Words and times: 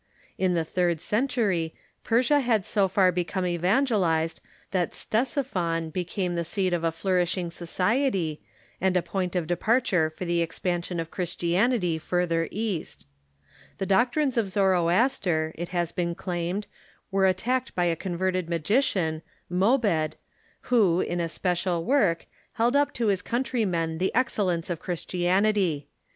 In 0.39 0.55
the 0.55 0.65
third 0.65 0.99
century, 0.99 1.75
Persia 2.03 2.39
had 2.39 2.65
so 2.65 2.87
far 2.87 3.11
become 3.11 3.45
evangelized 3.45 4.39
that 4.71 4.93
Ctes 4.93 5.43
iphon 5.43 5.93
became 5.93 6.33
the 6.33 6.43
seat 6.43 6.73
of 6.73 6.83
a 6.83 6.91
flourishing 6.91 7.51
society, 7.51 8.41
and 8.81 8.97
a 8.97 9.03
point 9.03 9.35
of 9.35 9.45
departure 9.45 10.09
for 10.09 10.25
the 10.25 10.41
expansion 10.41 10.99
of 10.99 11.11
Christianity 11.11 11.99
farther 11.99 12.47
east. 12.49 13.05
The 13.77 13.85
THE 13.85 13.93
EXPANSION 13.95 14.29
OF 14.39 14.45
CHRISTIANITY 14.51 14.69
97 14.69 14.69
doctrines 14.73 15.05
of 15.05 15.19
Zoroaster, 15.29 15.51
it 15.53 15.71
lias 15.71 15.91
been 15.91 16.15
claimed, 16.15 16.65
were 17.11 17.27
attacked 17.27 17.75
by 17.75 17.85
a 17.85 17.95
converted 17.95 18.49
magian, 18.49 19.21
Mobed, 19.51 20.15
Avho, 20.65 21.05
in 21.05 21.19
a 21.19 21.29
special 21.29 21.85
work, 21.85 22.25
held 22.53 22.75
up 22.75 22.91
to 22.95 23.05
his 23.05 23.21
countrymen 23.21 23.99
the 23.99 24.11
excellence 24.15 24.71
of 24.71 24.79
Christianity. 24.79 25.89